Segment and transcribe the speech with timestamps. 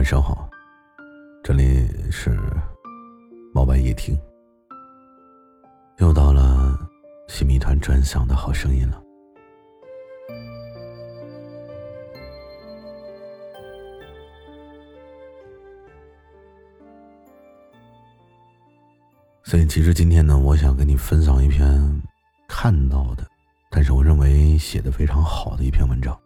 [0.00, 0.48] 晚上好，
[1.44, 2.34] 这里是
[3.52, 4.18] 猫白夜听，
[5.98, 6.74] 又到了
[7.28, 8.98] 新谜团专享的好声音了。
[19.44, 22.02] 所以，其实今天呢，我想跟你分享一篇
[22.48, 23.26] 看到的，
[23.70, 26.18] 但是我认为写的非常好的一篇文章。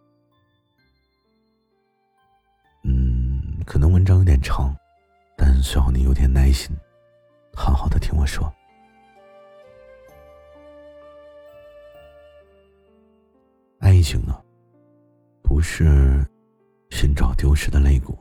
[3.65, 4.73] 可能文章有点长，
[5.35, 6.73] 但需要你有点耐心，
[7.55, 8.49] 好好的听我说。
[13.79, 14.39] 爱情呢，
[15.41, 16.25] 不是
[16.91, 18.17] 寻找丢失的肋骨，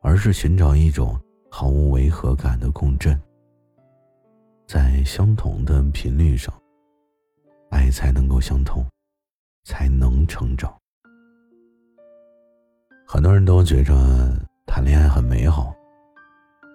[0.00, 1.20] 而是寻找一种
[1.50, 3.20] 毫无违和感的共振，
[4.66, 6.52] 在相同的频率上，
[7.70, 8.84] 爱才能够相通，
[9.64, 10.74] 才能成长。
[13.12, 13.94] 很多人都觉着
[14.64, 15.70] 谈恋爱很美好，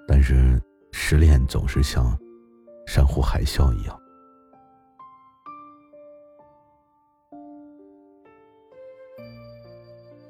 [0.08, 2.16] 但是失恋总是像
[2.86, 4.00] 山呼海啸一样。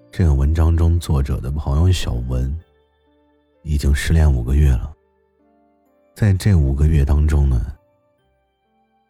[0.10, 2.58] 这个文章中作者的朋友小文
[3.64, 4.96] 已经失恋五个月了，
[6.16, 7.60] 在这五个月当中呢，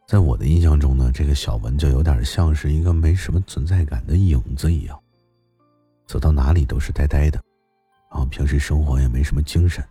[0.07, 4.99] 在我的印象中呢，这个小文就有点像是一个没什么存在感的影子一样。
[6.07, 7.39] 走到哪里都是呆呆的，
[8.09, 9.83] 然后平时生活也没什么精神。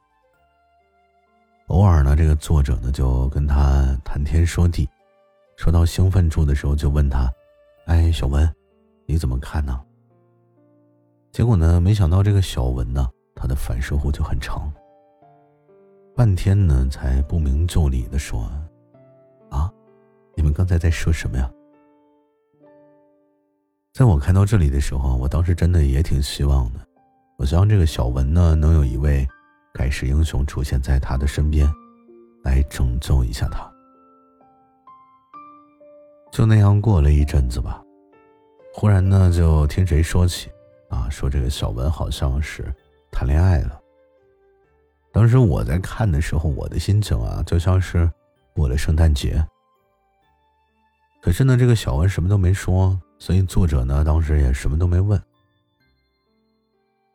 [1.68, 4.88] 偶尔呢，这个作者呢就跟他谈天说地，
[5.56, 7.30] 说到兴奋处的时候就问他
[7.86, 8.50] ：“哎，小文，
[9.04, 9.80] 你怎么看呢？”
[11.32, 14.72] 结果呢，没想到这个小文呢，他的反射弧就很长，
[16.14, 18.50] 半天呢才不明就里的说
[19.50, 19.70] ：“啊，
[20.34, 21.50] 你们刚才在说什么呀？”
[23.96, 26.80] 在我看到这里的时候，我当时真的也挺希望的。
[27.38, 29.26] 我希望这个小文呢，能有一位
[29.72, 31.66] 盖世英雄出现在他的身边，
[32.44, 33.66] 来拯救一下他。
[36.30, 37.82] 就那样过了一阵子吧，
[38.74, 40.50] 忽然呢，就听谁说起，
[40.90, 42.70] 啊，说这个小文好像是
[43.10, 43.80] 谈恋爱了。
[45.10, 48.10] 当时我在看的时候，我的心情啊，就像是
[48.54, 49.42] 过了圣诞节。
[51.22, 53.00] 可是呢，这个小文什么都没说。
[53.18, 55.20] 所以作者呢，当时也什么都没问。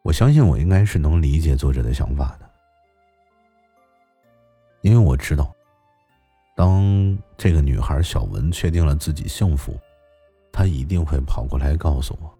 [0.03, 2.49] 我相信我应该是能理解作者的想法的，
[4.81, 5.53] 因为我知道，
[6.55, 9.79] 当这个女孩小文确定了自己幸福，
[10.51, 12.33] 她一定会跑过来告诉我。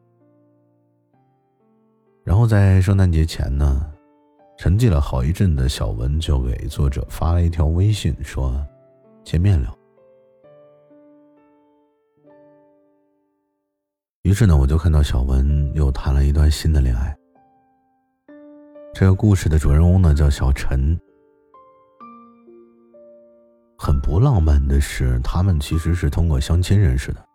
[2.24, 3.92] 然后在圣诞节前呢，
[4.58, 8.64] 沉寂了好一阵的小文就给作者发了一条微信，说
[9.24, 9.76] ：“见面了。”
[14.24, 17.16] 于是呢，我就看到小文又谈了一段新的恋爱。
[18.94, 21.00] 这个故事的主人公呢叫小陈。
[23.80, 27.26] 很不浪漫的是，他们其实是通过相亲认识的。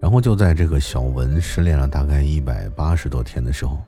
[0.00, 3.78] 然后就在这个小文失恋了大概一百八十多天的时候，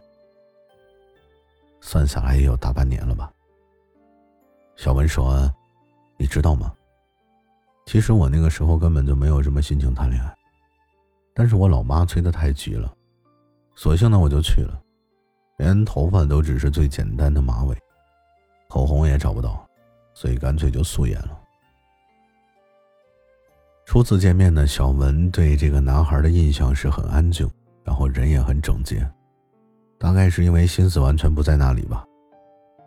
[1.80, 3.32] 算下来也有大半年了吧。
[4.76, 5.50] 小文说
[6.18, 6.70] ：“你知道吗？
[7.86, 10.30] 其实我那个时候根本就没有什么心情谈恋爱。”
[11.34, 12.92] 但是我老妈催得太急了，
[13.74, 14.80] 索性呢我就去了，
[15.58, 17.76] 连头发都只是最简单的马尾，
[18.68, 19.64] 口红也找不到，
[20.14, 21.38] 所以干脆就素颜了。
[23.86, 27.50] 初次见面呢，小文对这个男孩的印象是很安静，
[27.82, 29.08] 然后人也很整洁，
[29.98, 32.04] 大概是因为心思完全不在那里吧，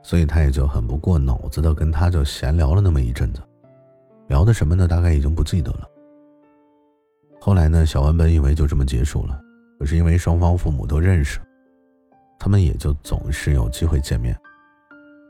[0.02, 3.42] 所以他也就很不过脑子的跟他就闲聊了那么一阵子，
[4.28, 4.88] 聊的什么呢？
[4.88, 5.90] 大概已经不记得了。
[7.46, 9.38] 后来呢，小文本以为就这么结束了，
[9.78, 11.42] 可是因为双方父母都认识，
[12.40, 14.34] 他们也就总是有机会见面。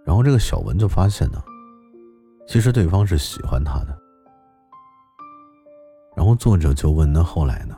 [0.05, 1.43] 然后这个小文就发现呢，
[2.47, 3.97] 其实对方是喜欢他的。
[6.15, 7.75] 然后作者就问：“那后来呢？”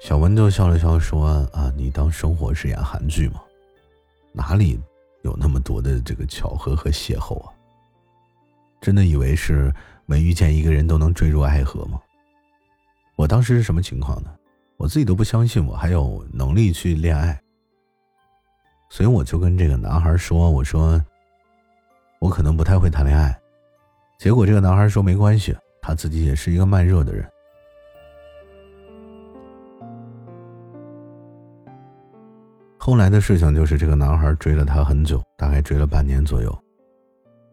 [0.00, 3.40] 小文就笑了笑说：“啊，你当生活是演韩剧吗？
[4.32, 4.78] 哪里
[5.22, 7.52] 有那么多的这个巧合和邂逅啊？
[8.80, 9.74] 真的以为是
[10.04, 12.00] 每遇见一个人都能坠入爱河吗？”
[13.16, 14.30] 我当时是什么情况呢？
[14.76, 17.40] 我自己都不相信我还有能力去恋爱，
[18.90, 21.02] 所以我就跟这个男孩说：“我说，
[22.18, 23.34] 我可能不太会谈恋爱。”
[24.20, 27.26] 结果这个男孩说：“没关系，他自己也是一个慢热的人。”
[32.76, 36.54] 后来的事情就是，这个男孩追了她很久，大概追了半年左右。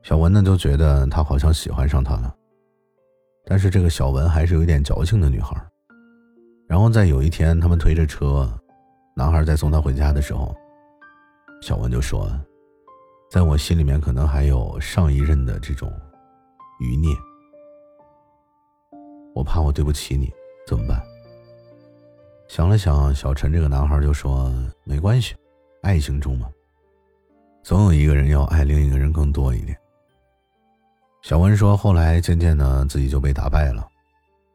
[0.01, 2.36] 小文呢就觉得他好像喜欢上他了。
[3.45, 5.56] 但是这个小文还是有一点矫情的女孩。
[6.68, 8.50] 然后在有一天，他们推着车，
[9.16, 10.56] 男孩在送她回家的时候，
[11.62, 12.28] 小文就说
[13.30, 15.92] ：“在我心里面，可能还有上一任的这种
[16.80, 17.13] 余孽，
[19.36, 20.31] 我怕我对不起你，
[20.66, 21.00] 怎么办？”
[22.48, 24.51] 想了想，小陈这个男孩就说
[24.84, 25.36] ：“没关系，
[25.81, 26.50] 爱情中嘛，
[27.62, 29.78] 总有一个人要爱另一个人更多一点。”
[31.24, 33.88] 小文说：“后来渐渐的，自己就被打败了，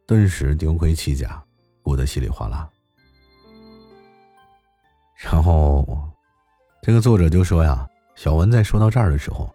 [0.06, 1.43] 顿时丢盔弃甲，
[1.82, 2.69] 哭得稀里哗啦。”
[5.17, 6.06] 然后，
[6.82, 9.50] 这个作者就说呀：“小文在说到这儿的时候，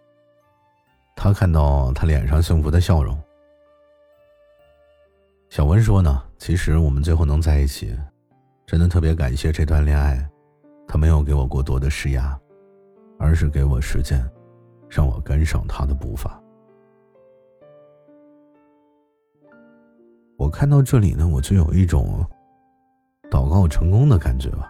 [1.16, 3.16] 他看到他脸上幸福的笑容。”
[5.50, 7.96] 小文说呢：“其实我们最后能在一起。”
[8.66, 10.28] 真的特别感谢这段恋爱，
[10.88, 12.36] 他没有给我过多的施压，
[13.20, 14.28] 而是给我时间，
[14.90, 16.42] 让我跟上他的步伐。
[20.44, 22.22] 我看到这里呢，我就有一种
[23.32, 24.70] 祷告成功的感觉吧，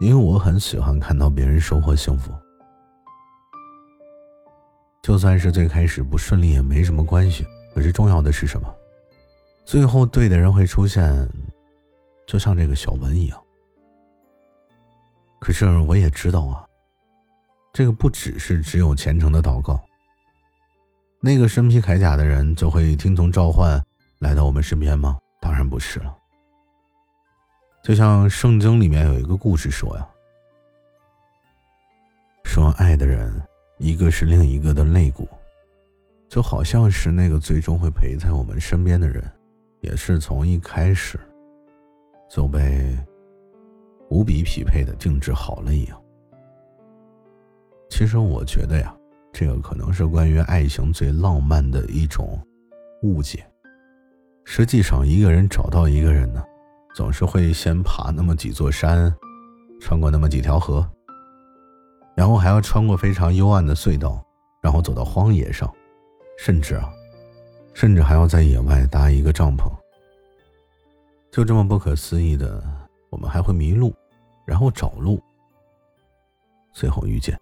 [0.00, 2.32] 因为我很喜欢看到别人收获幸福，
[5.02, 7.44] 就算是最开始不顺利也没什么关系。
[7.74, 8.74] 可是重要的是什么？
[9.66, 11.28] 最后对的人会出现。
[12.26, 13.42] 就像这个小文一样，
[15.38, 16.66] 可是我也知道啊，
[17.74, 19.78] 这个不只是只有虔诚的祷告。
[21.20, 23.82] 那个身披铠甲的人就会听从召唤
[24.20, 25.18] 来到我们身边吗？
[25.40, 26.16] 当然不是了。
[27.82, 30.08] 就像圣经里面有一个故事说呀，
[32.44, 33.32] 说爱的人
[33.78, 35.28] 一个是另一个的肋骨，
[36.28, 39.24] 就好像是那个最终会陪在我们身边的人，
[39.80, 41.18] 也是从一开始。
[42.30, 42.94] 就被
[44.10, 45.98] 无比匹配的定制好了一样。
[47.88, 48.94] 其实我觉得呀，
[49.38, 52.44] 这个可能是关于爱情最浪漫的一种
[53.02, 53.46] 误解。
[54.44, 56.42] 实际上，一个人找到一个人呢，
[56.92, 59.14] 总是会先爬那么几座山，
[59.80, 60.84] 穿过那么几条河，
[62.16, 64.20] 然后还要穿过非常幽暗的隧道，
[64.60, 65.72] 然后走到荒野上，
[66.36, 66.90] 甚至啊，
[67.74, 69.70] 甚至还要在野外搭一个帐篷。
[71.30, 72.60] 就这么不可思议的，
[73.08, 73.94] 我们还会迷路，
[74.44, 75.22] 然后找路，
[76.72, 77.38] 最后遇见。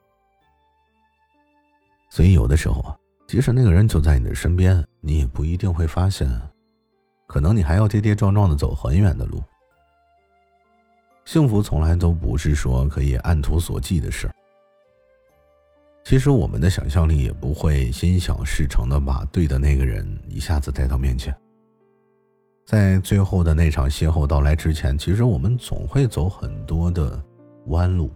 [2.17, 2.97] 所以有的时候啊，
[3.27, 6.27] 即使那个人就在你的身边，你也不一定会发现，
[7.27, 9.39] 可能你还要跌跌撞撞的走很远的路。
[11.27, 14.35] 幸福从来都不是说可以按图索骥的事儿。
[16.05, 21.37] 其实我们的想象力也不会心想事成的把对的那个人一下子带到面前。
[22.65, 27.23] 在最后的那场邂逅到来之前，其实我们总会走很多的
[27.67, 28.11] 弯路，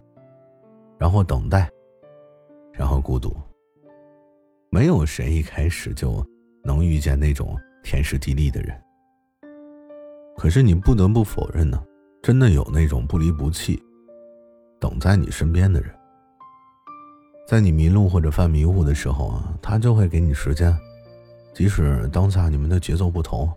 [0.97, 1.69] 然后等待，
[2.73, 3.37] 然后孤独。
[4.73, 6.25] 没有谁一开始就
[6.63, 8.81] 能遇见那种天时地利的人。
[10.37, 11.83] 可是你不得不否认呢，
[12.23, 13.83] 真的有那种不离不弃，
[14.79, 15.93] 等在你身边的人。
[17.45, 20.73] 在你迷路或者犯迷糊的时候啊，他就会给你时间，
[21.53, 23.51] 即使当下你们的节奏不同。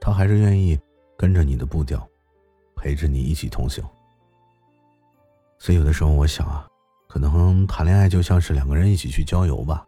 [0.00, 0.76] 他还是愿意
[1.16, 2.04] 跟着你的步调，
[2.74, 3.84] 陪着你一起同行。
[5.60, 6.66] 所以有的时候我想啊，
[7.08, 9.86] 可能谈恋爱就像是两个人一起去郊游吧。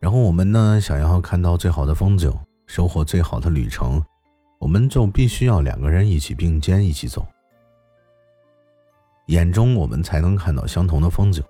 [0.00, 2.32] 然后我们呢，想要看到最好的风景，
[2.66, 4.02] 收获最好的旅程，
[4.58, 7.26] 我们就必须要两个人一起并肩一起走。
[9.26, 11.44] 眼中我们才能看到相同的风景，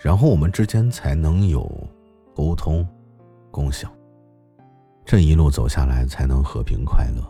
[0.00, 1.70] 然后我们之间才能有
[2.34, 2.86] 沟通、
[3.52, 3.88] 共享。
[5.04, 7.22] 这一路走下来，才能和平快乐。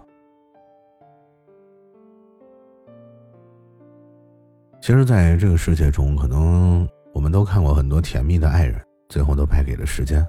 [4.80, 10.26] 其实，在这个世界中，可能我们都看过很多甜蜜的爱人，最后都败给了时间。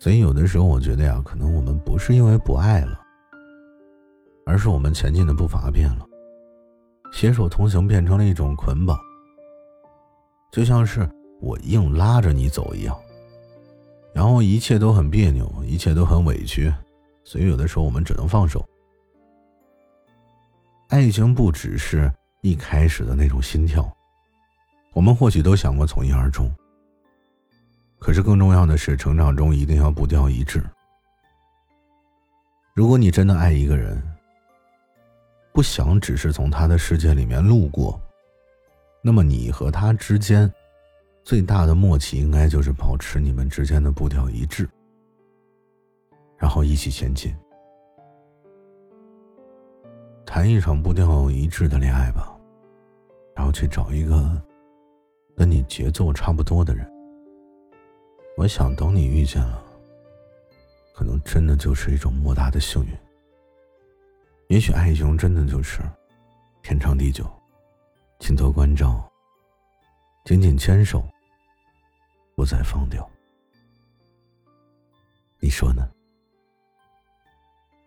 [0.00, 3.00] 所以，有的时候，我觉得呀，可能我们不是因为不爱了，
[4.46, 6.06] 而是我们前进的步伐变了，
[7.12, 8.96] 携手同行变成了一种捆绑，
[10.52, 11.08] 就像是
[11.40, 12.96] 我硬拉着你走一样。
[14.14, 16.72] 然后一切都很别扭，一切都很委屈，
[17.24, 18.64] 所以有的时候我们只能放手。
[20.88, 23.88] 爱情不只是一开始的那种心跳，
[24.94, 26.50] 我们或许都想过从一而终。
[27.98, 30.64] 可是更重要的是，成长中一定要步调一致。
[32.74, 34.00] 如果你真的爱一个人，
[35.52, 38.00] 不想只是从他的世界里面路过，
[39.02, 40.50] 那么你和他之间。
[41.24, 44.66] 最大的默契应该就是保持你们之间的步调一致，
[46.38, 47.36] 然后一起前进，
[50.24, 52.34] 谈一场步调一致的恋爱吧，
[53.36, 54.40] 然后去找一个
[55.36, 56.90] 跟你节奏差不多的人。
[58.38, 59.60] 我想等你遇见了，
[60.94, 62.96] 可能真的就是一种莫大的幸运。
[64.46, 65.80] 也许爱情真的就是
[66.62, 67.28] 天长地久，
[68.20, 69.10] 请多关照，
[70.24, 71.02] 紧紧牵手，
[72.36, 73.10] 不再放掉。
[75.40, 75.90] 你说呢？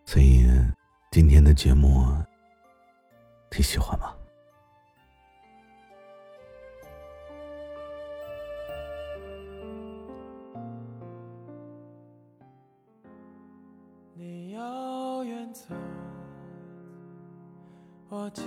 [0.04, 0.46] 所以
[1.12, 2.06] 今天的节目，
[3.56, 4.14] 你喜欢吗？
[18.14, 18.46] 我牵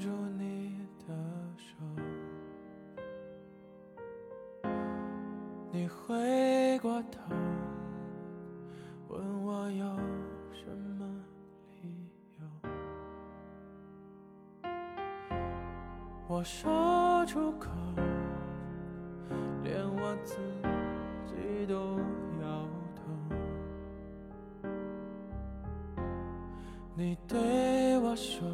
[0.00, 0.08] 住
[0.38, 1.14] 你的
[1.58, 1.74] 手。
[5.70, 7.20] 你回过头，
[9.08, 9.84] 问我有
[10.54, 10.66] 什
[10.98, 11.06] 么
[11.82, 12.08] 理
[12.40, 12.46] 由。
[16.26, 17.68] 我说出口，
[19.62, 20.38] 连我自
[21.26, 21.98] 己都
[22.40, 23.02] 摇头。
[26.96, 28.48] 你对我说，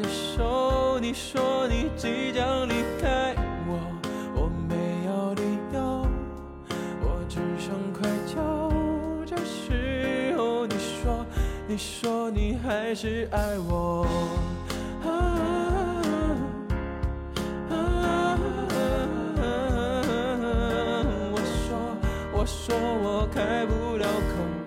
[0.00, 3.34] 无法接受你说你即将离开
[3.66, 3.78] 我，
[4.34, 4.74] 我没
[5.06, 5.42] 有理
[5.74, 6.06] 由，
[7.02, 8.34] 我只剩愧疚。
[9.26, 11.24] 这时候你说，
[11.68, 14.06] 你说你还是爱我。
[21.32, 21.78] 我说，
[22.32, 24.59] 我说我开不了口。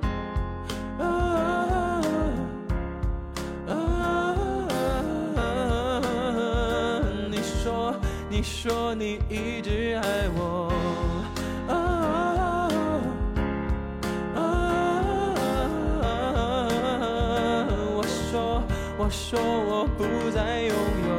[8.43, 10.69] 说，你说你一直爱我。
[11.69, 11.73] 啊
[14.35, 14.41] 啊
[17.95, 18.62] 我说，
[18.97, 20.75] 我说我不再拥
[21.07, 21.12] 有。